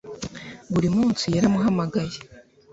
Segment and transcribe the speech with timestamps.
[0.71, 2.17] buri munsi yaramuhamagaye